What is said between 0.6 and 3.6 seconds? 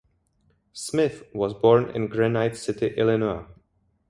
Smith was born in Granite City, Illinois.